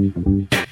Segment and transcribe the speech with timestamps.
[0.00, 0.69] Mm-hmm.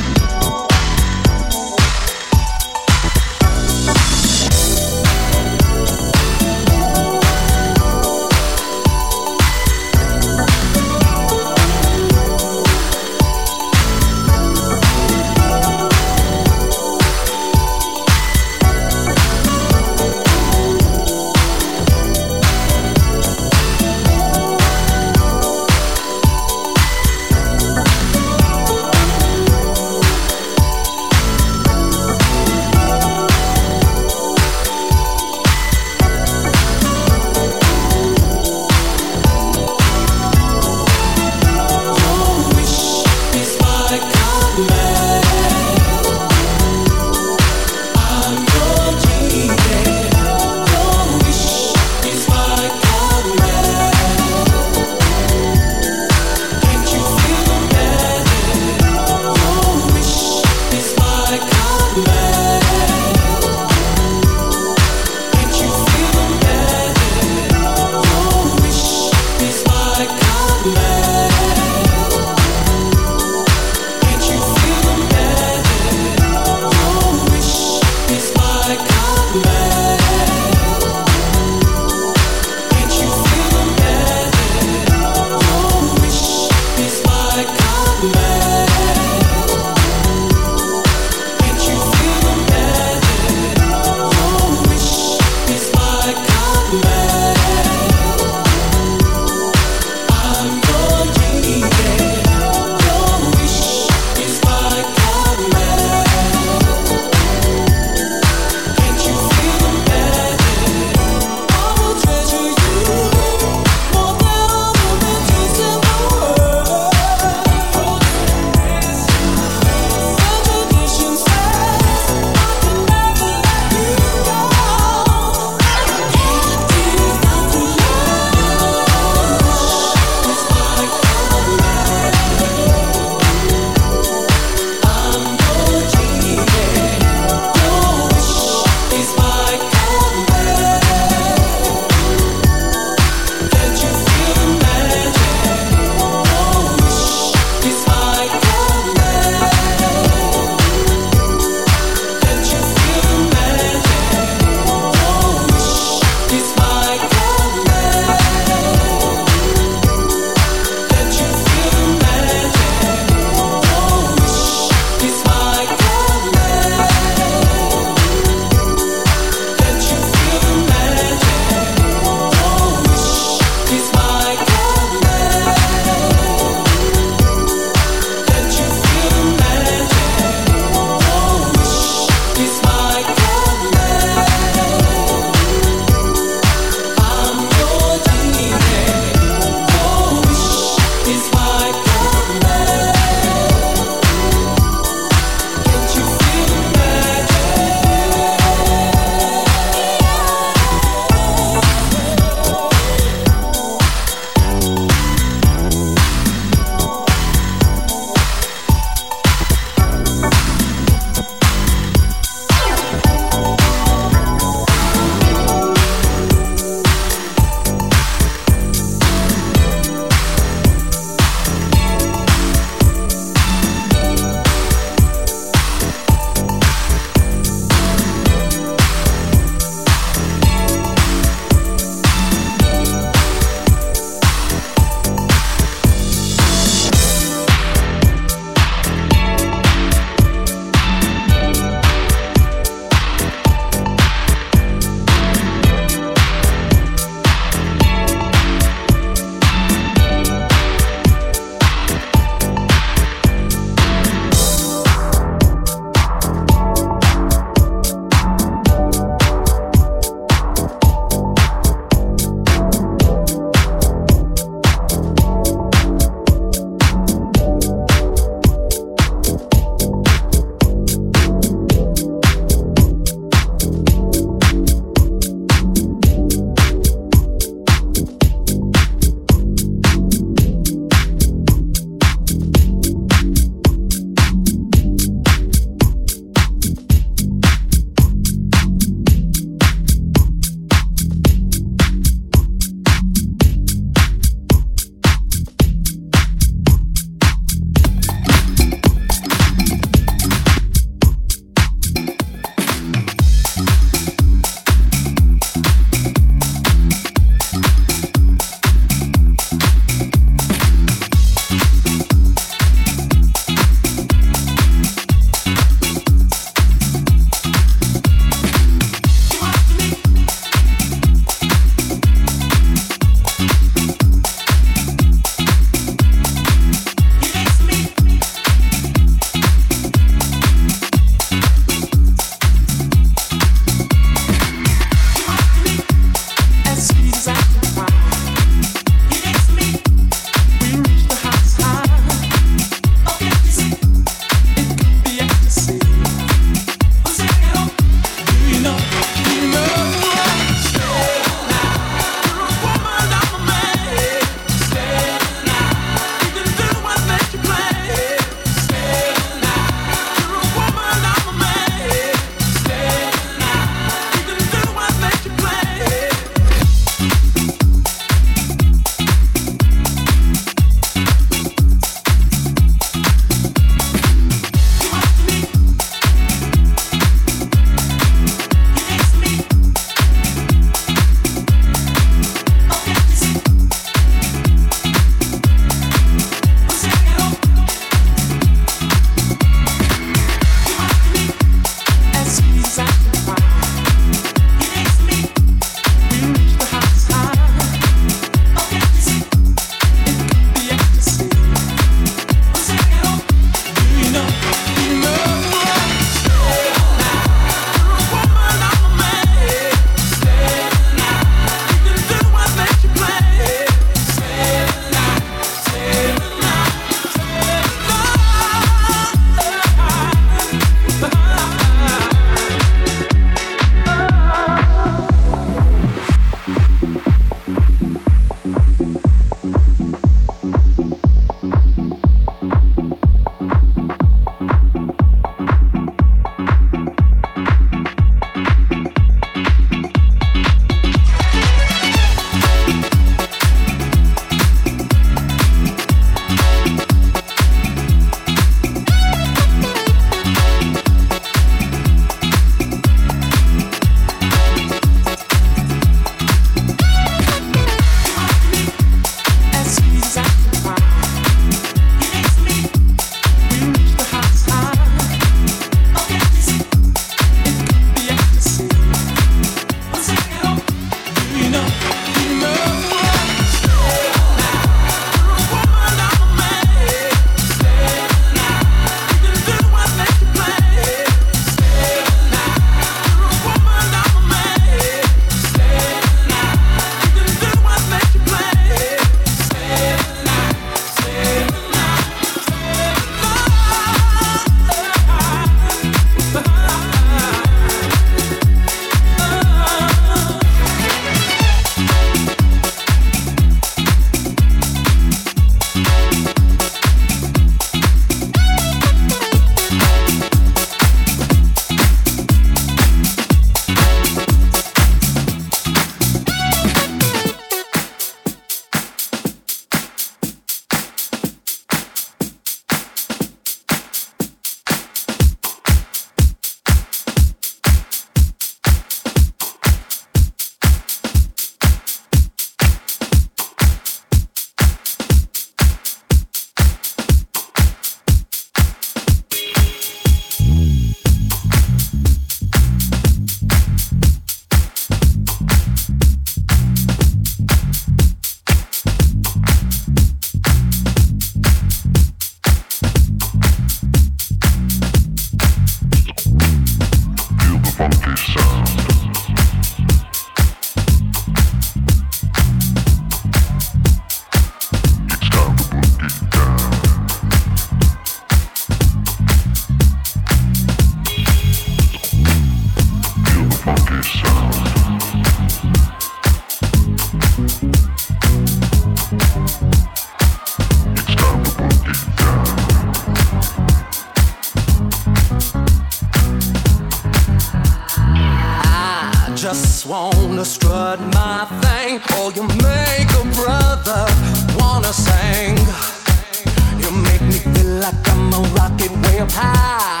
[598.40, 600.00] a rocket way up high,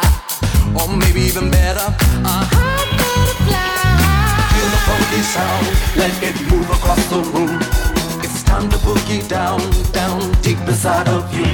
[0.74, 1.92] or maybe even better.
[4.52, 7.60] Feel the funky sound, let it move across the room.
[8.24, 9.60] It's time to boogie down,
[9.92, 11.46] down deep inside of you.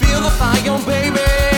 [0.00, 1.49] Feel the fire, baby.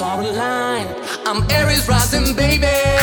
[0.00, 0.86] line.
[1.24, 2.95] I'm Aries rising, baby.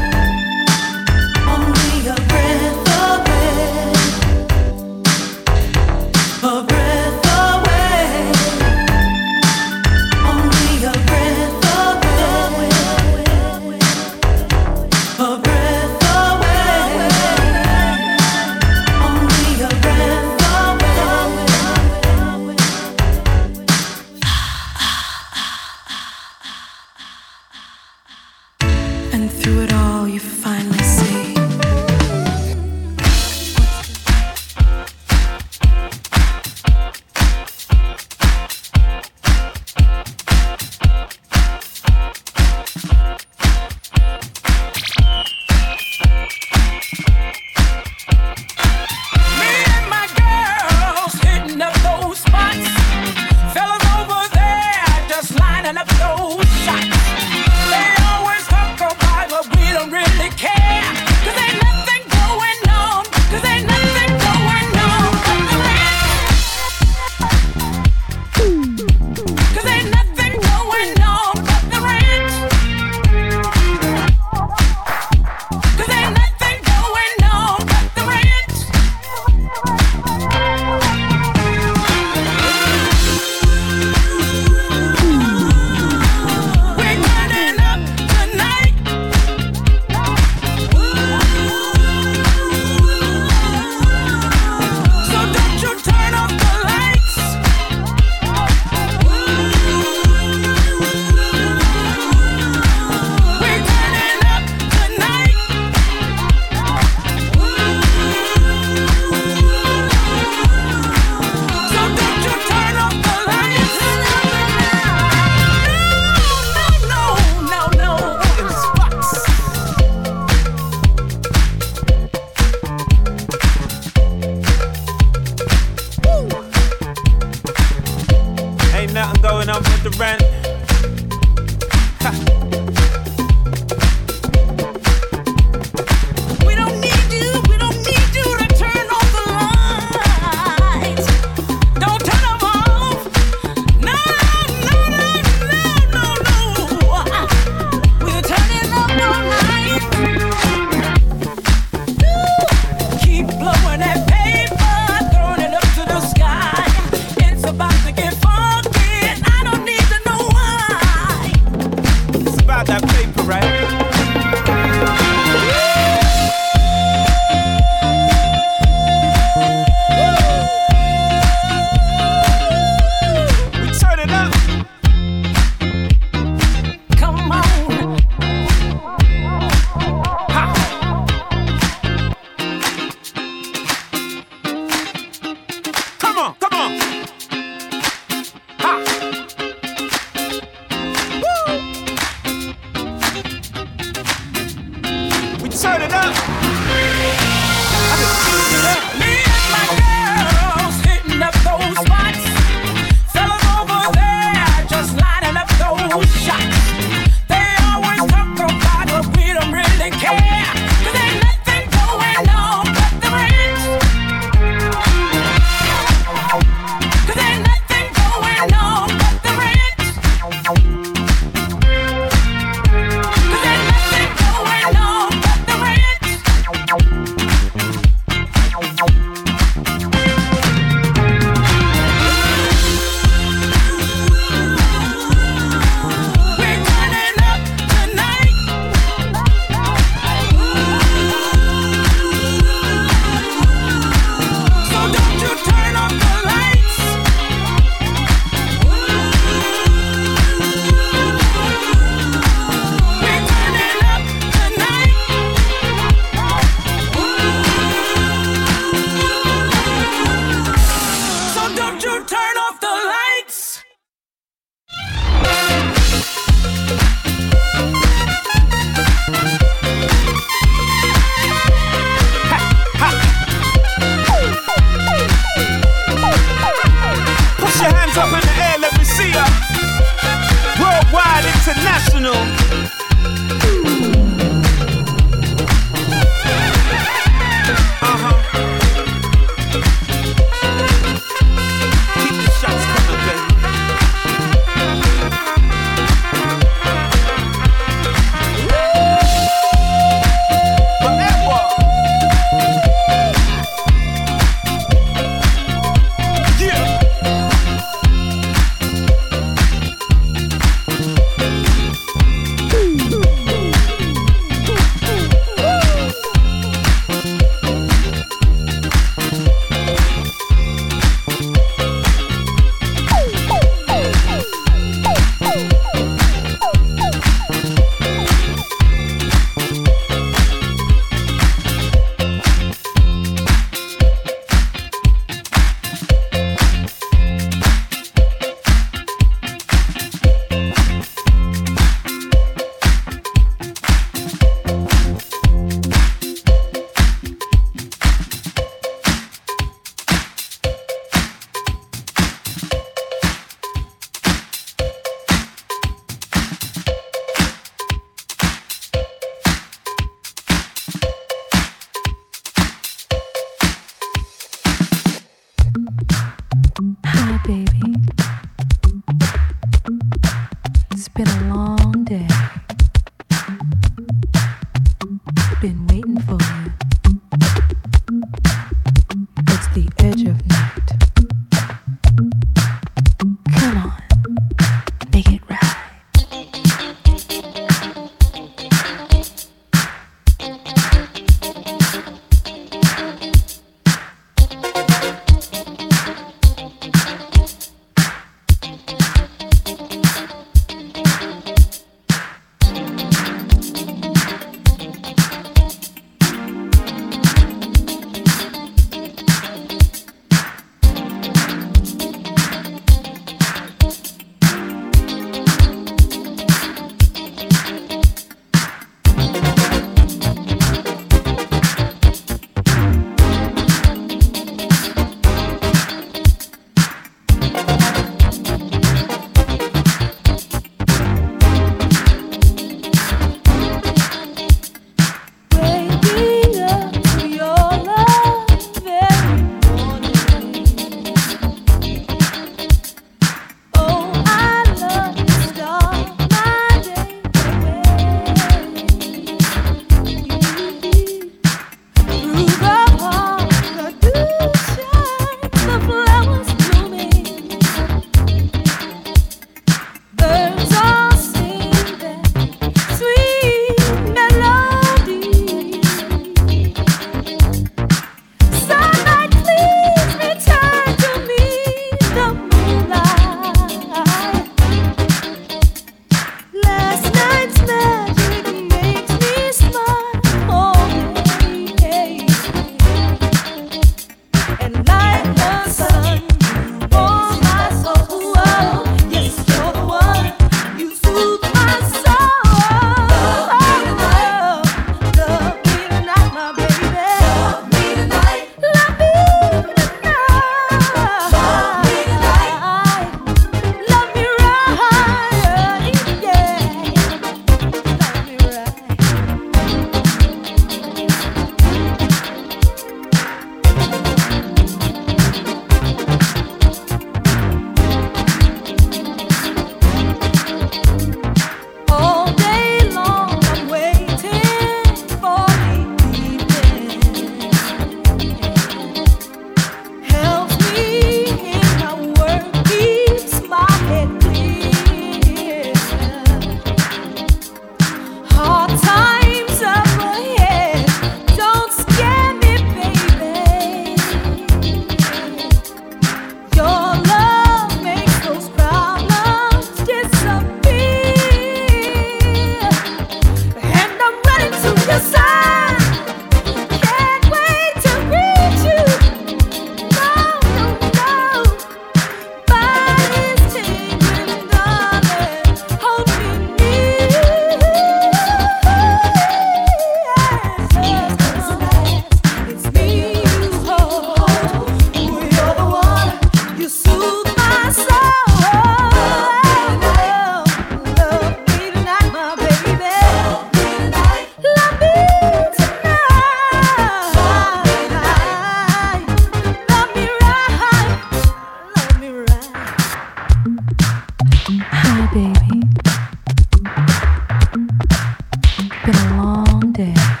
[598.65, 600.00] been a long day.